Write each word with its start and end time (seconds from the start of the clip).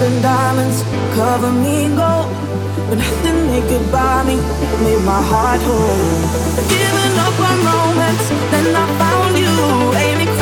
and 0.00 0.22
diamonds 0.22 0.82
cover 1.14 1.50
me 1.50 1.84
in 1.86 1.96
gold, 1.96 2.30
but 2.88 2.98
nothing 2.98 3.38
they 3.50 3.62
could 3.68 3.90
buy 3.90 4.22
me 4.24 4.36
made 4.84 5.02
my 5.04 5.22
heart 5.30 5.60
whole. 5.60 6.68
Giving 6.74 7.16
up 7.26 7.36
on 7.48 7.58
romance, 7.66 8.28
then 8.50 8.76
I 8.76 8.86
found 8.98 9.38
you, 9.38 9.98
ain't? 9.98 10.37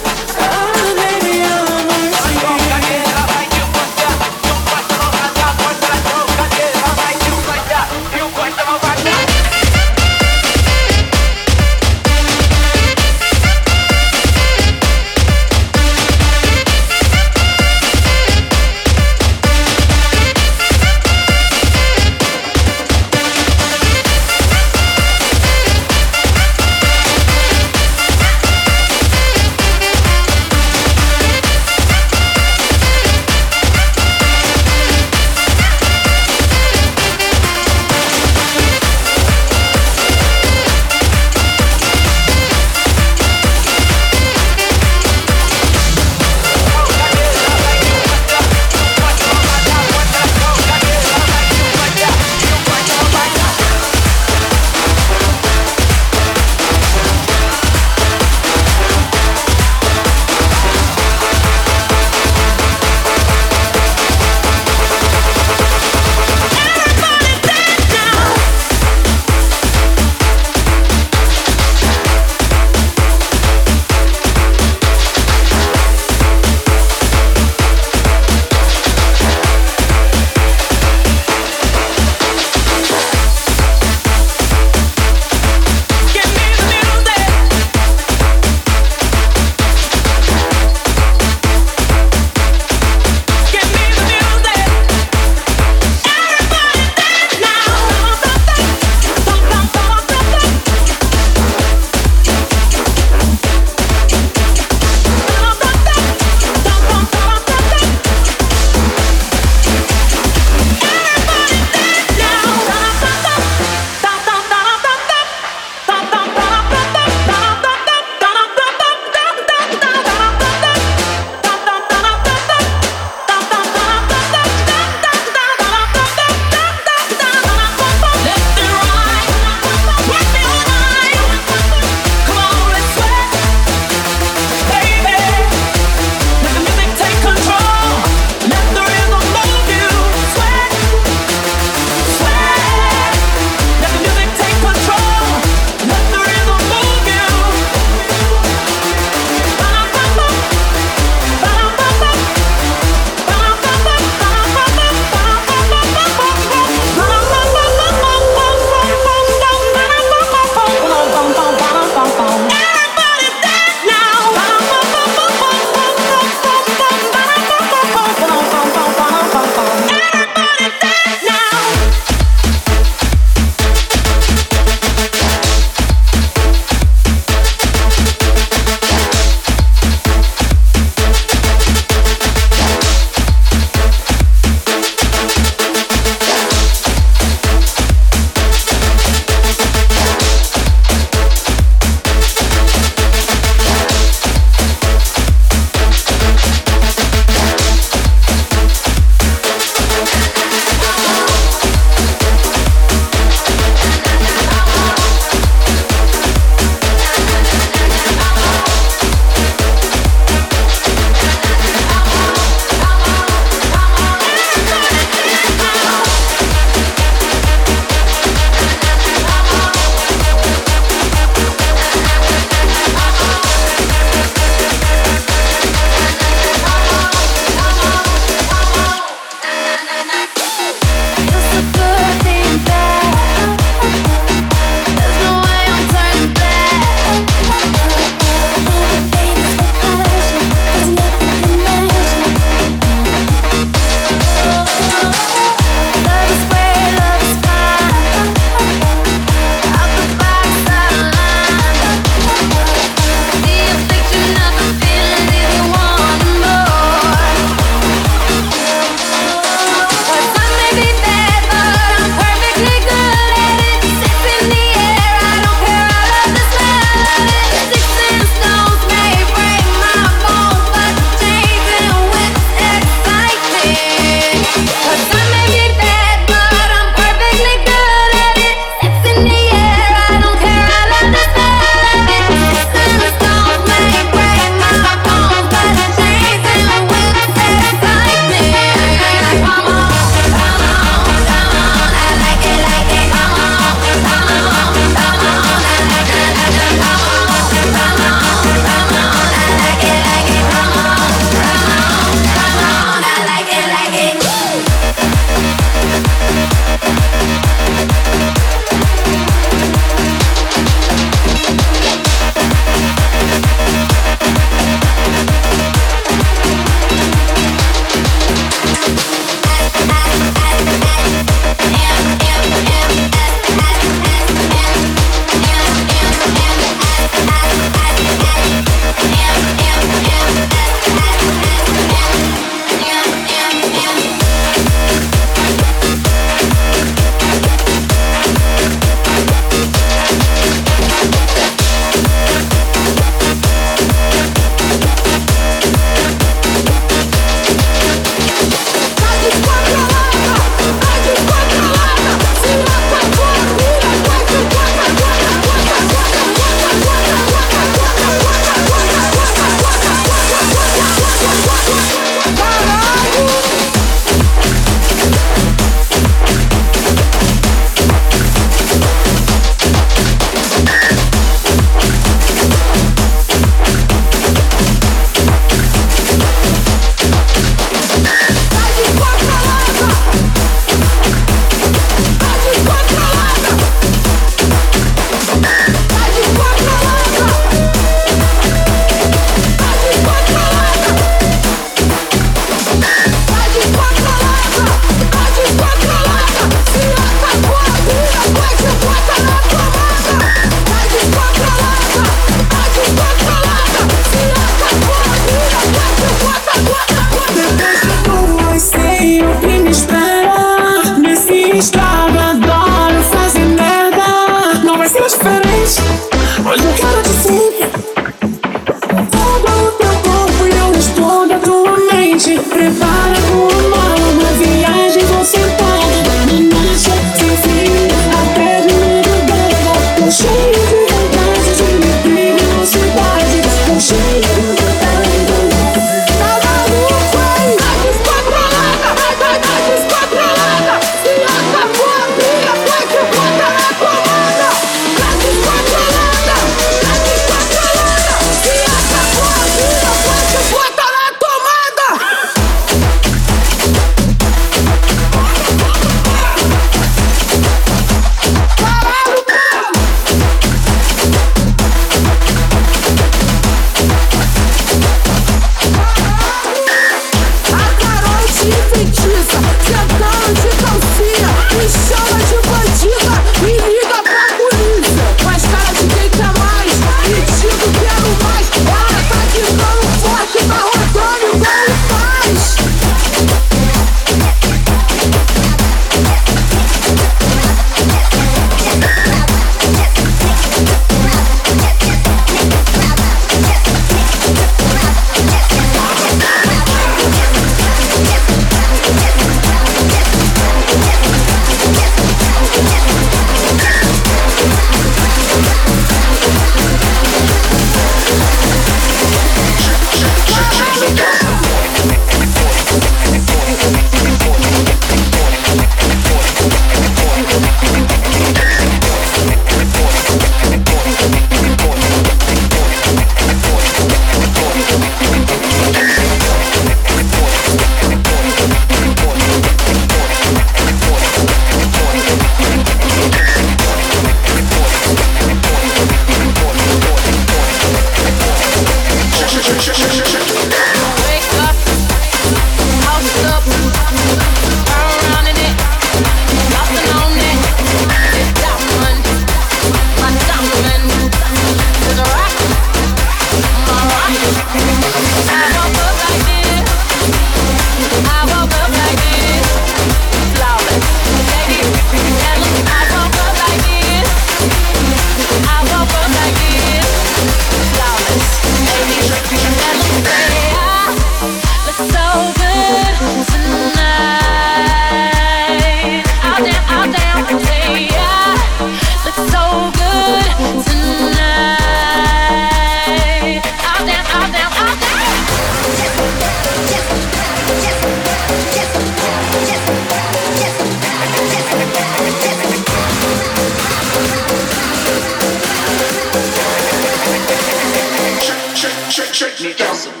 shake 599.20 599.40
me 599.42 599.52
down. 599.52 600.00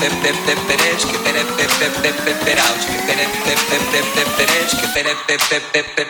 Perez, 0.00 0.14
que 0.14 0.56
Perez, 0.66 1.04
que 1.04 1.18
Perez, 1.18 1.46
que 1.46 1.66
Perez, 1.68 2.16
que 2.24 2.32
Perez, 2.32 2.86
que 2.86 2.98
Perez, 3.04 3.28
que 3.36 3.84
Perez, 3.84 4.10
que 4.14 4.28
Perez, 4.36 4.70
que 4.74 4.88
Perez, 4.88 5.18
que 5.72 5.84
Perez, 5.84 6.09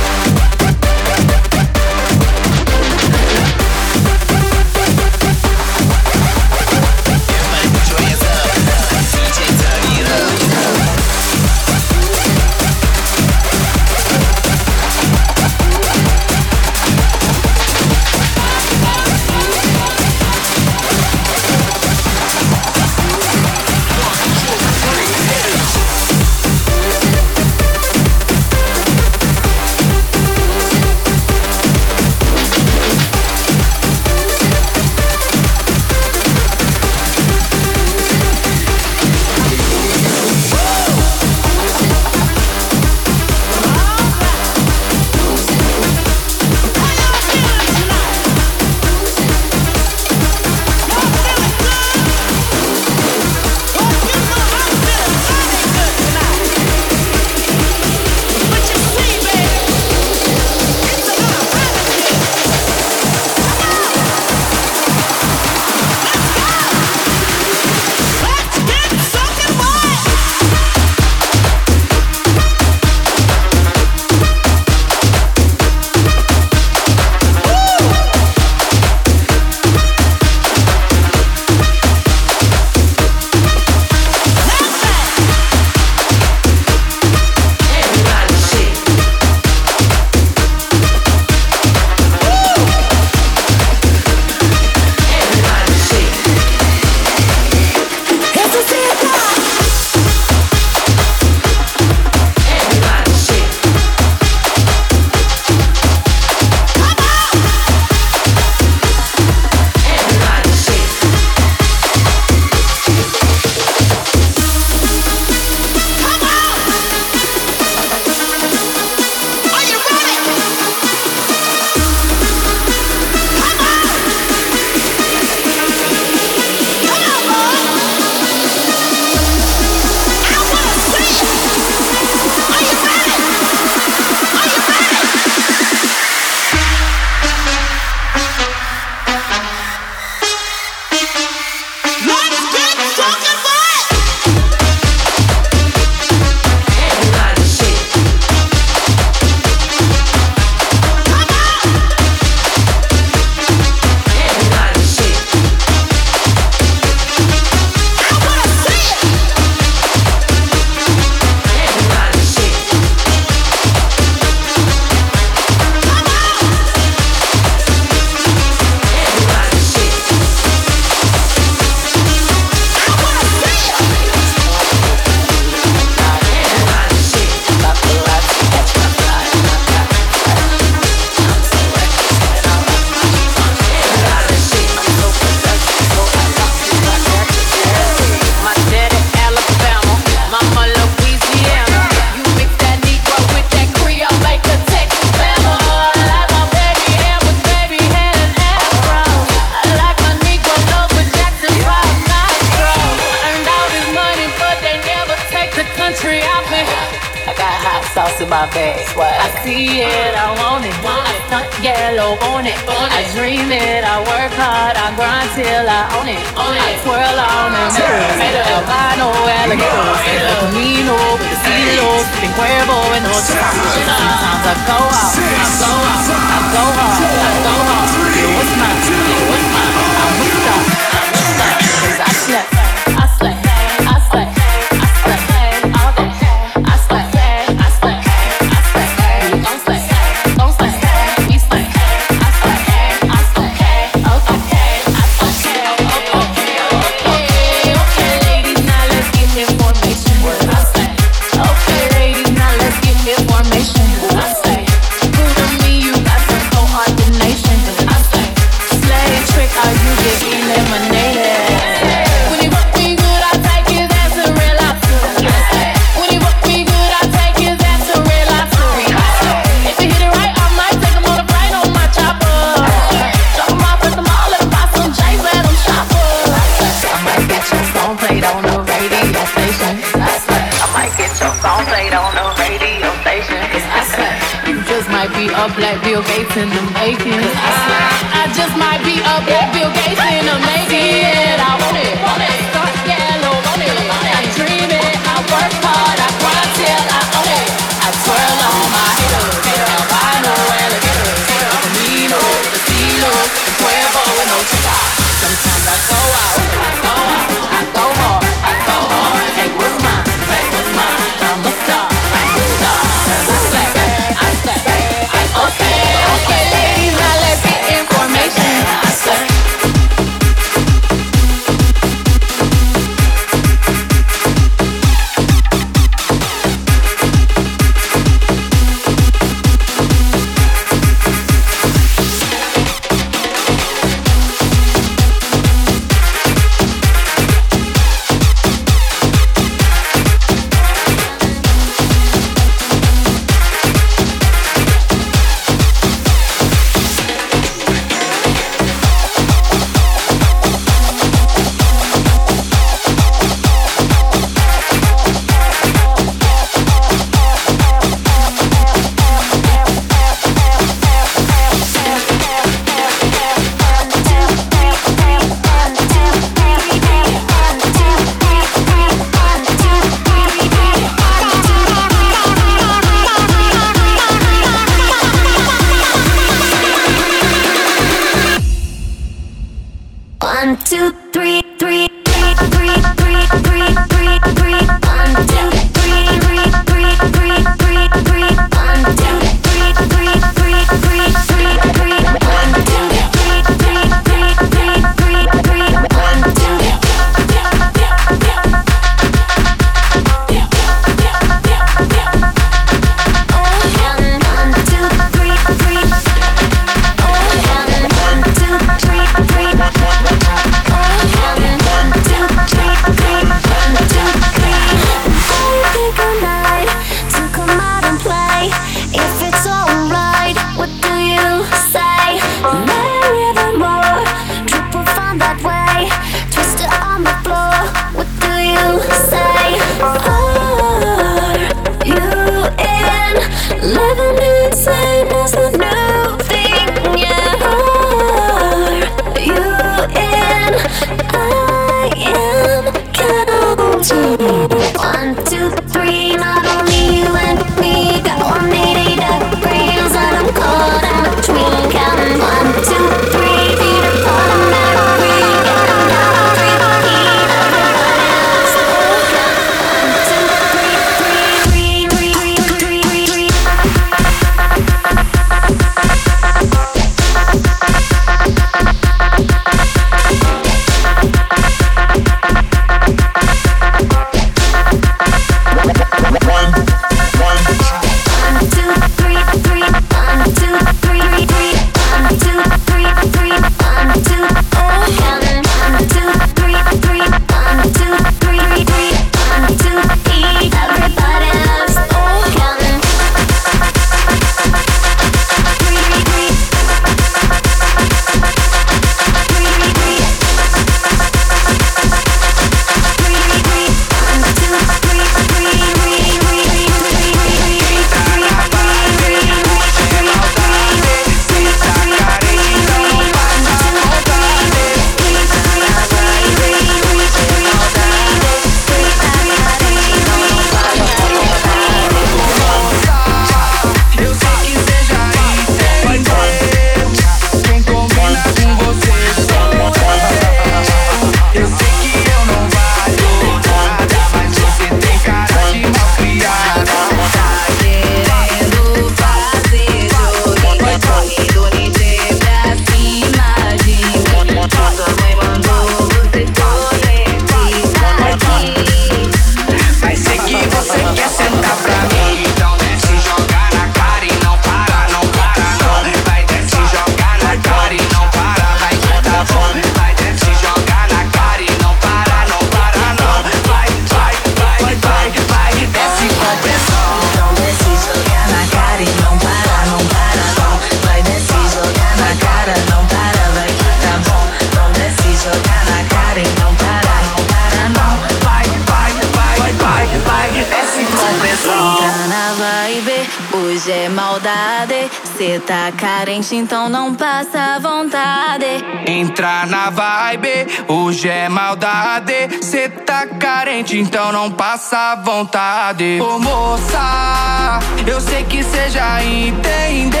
carente, 593.70 593.78
então 593.78 594.12
não 594.12 594.30
passa 594.30 594.96
vontade. 594.96 596.00
Ô 596.00 596.18
moça, 596.18 597.60
eu 597.86 598.00
sei 598.00 598.24
que 598.24 598.42
cê 598.42 598.68
já 598.68 599.02
entendeu. 599.02 600.00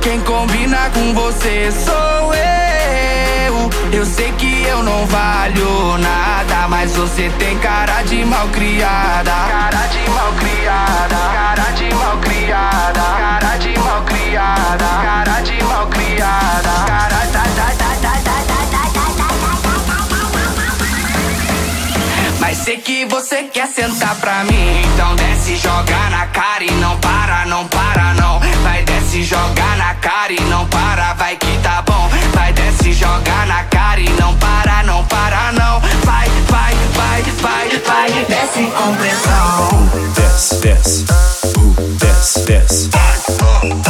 Quem 0.00 0.20
combina 0.20 0.90
com 0.92 1.14
você 1.14 1.70
sou 1.70 2.34
eu. 2.34 3.70
Eu 3.92 4.04
sei 4.04 4.32
que 4.32 4.64
eu 4.64 4.82
não 4.82 5.06
valho 5.06 5.98
nada, 5.98 6.68
mas 6.68 6.94
você 6.96 7.30
tem 7.38 7.56
cara 7.58 8.02
de 8.02 8.24
mal 8.24 8.48
criada. 8.48 9.30
Cara 9.30 9.86
de 9.86 10.10
mal 10.10 10.32
criada, 10.32 11.16
cara 11.16 11.70
de 11.72 11.94
mal 11.94 12.16
criada, 12.18 13.00
cara 13.00 13.56
de 13.58 13.78
mal 13.78 14.02
criada, 14.02 14.84
cara 14.84 15.40
de 15.42 15.64
mal 15.64 15.86
criada, 15.86 16.84
cara 16.86 17.26
da 17.26 17.42
da 17.42 17.42
da 17.42 17.64
da 17.64 17.74
da 17.74 17.81
Mas 22.52 22.64
sei 22.64 22.76
que 22.76 23.06
você 23.06 23.44
quer 23.44 23.66
sentar 23.66 24.14
pra 24.16 24.44
mim, 24.44 24.82
então 24.92 25.16
desce, 25.16 25.56
joga 25.56 26.10
na 26.10 26.26
cara 26.26 26.62
e 26.62 26.70
não 26.72 26.98
para, 26.98 27.46
não 27.46 27.66
para 27.66 28.12
não. 28.12 28.38
Vai 28.62 28.82
desce, 28.84 29.22
joga 29.22 29.76
na 29.76 29.94
cara 29.94 30.34
e 30.34 30.40
não 30.42 30.66
para, 30.66 31.14
vai 31.14 31.34
que 31.34 31.58
tá 31.62 31.80
bom. 31.80 32.10
Vai 32.34 32.52
desce, 32.52 32.92
joga 32.92 33.46
na 33.46 33.64
cara 33.64 33.98
e 34.02 34.08
não 34.20 34.36
para, 34.36 34.82
não 34.82 35.02
para 35.06 35.52
não. 35.52 35.80
Vai, 36.04 36.28
vai, 36.50 36.74
vai, 36.94 37.22
vai, 37.40 37.80
vai, 37.86 38.24
desce 38.28 38.70
com 38.70 38.94
pressão. 38.96 39.88
Desce, 40.14 40.54
desce. 40.56 41.06
Uh, 41.56 41.74
desce, 41.98 42.40
desce. 42.40 42.90
Uh, 42.92 43.82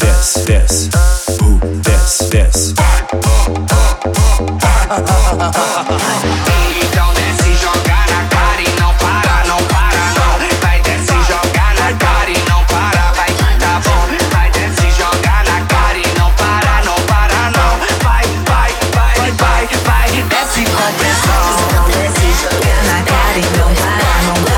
desce, 0.00 0.44
desce. 0.44 0.90
Uh, 1.40 1.58
desce, 1.84 2.24
desce. 2.30 2.74
Então 4.90 5.04
desce, 7.12 7.52
joga 7.56 8.06
na 8.08 8.24
cara 8.30 8.62
e 8.62 8.70
não 8.80 8.94
para, 8.94 9.44
não 9.46 9.58
para 9.64 10.14
não. 10.16 10.38
Vai 10.62 10.80
desce, 10.80 11.12
joga 11.28 11.74
na 11.78 11.92
cara 11.98 12.30
e 12.30 12.38
não 12.48 12.64
para, 12.64 13.12
vai 13.12 13.26
que 13.26 13.58
tá 13.58 13.82
bom. 13.84 14.06
Vai 14.32 14.50
desce, 14.50 14.90
joga 14.92 15.42
na 15.44 15.60
cara 15.66 15.98
e 15.98 16.08
não 16.18 16.32
para, 16.32 16.82
não 16.86 16.96
para 17.02 17.50
não. 17.50 17.78
Vai, 18.02 18.24
vai, 18.46 18.72
vai, 18.94 19.30
vai, 19.32 19.68
vai, 19.84 20.22
desce 20.22 20.64
com 20.64 20.92
pressão. 20.96 21.84
Desce, 21.88 22.32
joga 22.40 22.82
na 22.90 23.02
cara 23.02 23.36
e 23.36 23.42
não 23.58 23.68
para, 23.74 24.22
não 24.22 24.36
para 24.42 24.57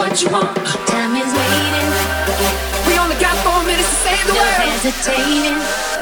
what 0.00 0.22
you 0.22 0.30
want. 0.30 0.56
Time 0.88 1.14
is 1.14 1.28
waiting. 1.28 1.88
We 2.88 2.96
only 2.96 3.20
got 3.20 3.36
four 3.44 3.60
minutes 3.68 3.90
to 3.90 3.96
save 4.00 4.26
the 4.26 4.32
no 4.32 4.40
world. 4.40 4.80
Hesitating. 4.80 5.99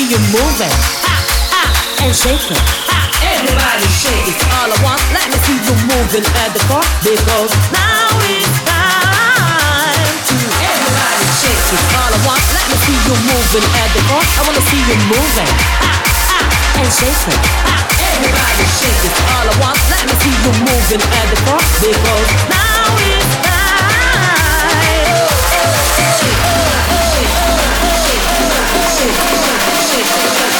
See 0.00 0.16
you 0.16 0.20
moving. 0.32 0.72
Ah, 1.04 1.60
ah, 1.60 2.04
and 2.04 2.14
shake 2.16 2.48
it. 2.48 2.62
Ah, 2.88 3.04
everybody 3.20 3.84
shake 3.92 4.32
it 4.32 4.40
all 4.56 4.72
I 4.72 4.78
want. 4.80 5.00
Let 5.12 5.28
me 5.28 5.36
see 5.44 5.58
you 5.60 5.74
moving 5.92 6.24
at 6.40 6.50
the 6.56 6.62
bar 6.72 6.84
because 7.04 7.52
now 7.68 8.08
it's 8.24 8.56
time 8.64 10.16
to 10.24 10.36
everybody 10.40 11.26
shake 11.36 11.68
it 11.76 11.84
all 12.00 12.12
I 12.16 12.20
want. 12.24 12.40
Let 12.56 12.64
me 12.72 12.76
see 12.80 12.96
you 12.96 13.14
moving 13.28 13.66
at 13.76 13.90
the 13.92 14.02
bar. 14.08 14.24
I 14.24 14.40
wanna 14.48 14.64
see 14.72 14.80
you 14.88 14.96
moving. 15.12 15.52
Ah, 15.84 16.00
ah, 16.32 16.80
and 16.80 16.88
shake 16.88 17.24
it. 17.28 17.40
Ah, 17.68 17.84
everybody 18.08 18.64
shake 18.80 19.04
it 19.04 19.14
all 19.36 19.52
I 19.52 19.54
want. 19.60 19.76
Let 19.92 20.02
me 20.08 20.14
see 20.24 20.32
you 20.32 20.52
moving 20.64 21.02
at 21.04 21.26
the 21.28 21.38
bar 21.44 21.60
because 21.84 22.28
now 22.48 22.88
it's 23.04 23.32
time. 23.44 23.60